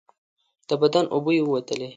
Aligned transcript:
د 0.67 0.69
بدن 0.81 1.05
اوبه 1.13 1.31
یې 1.37 1.41
ووتلې. 1.45 1.89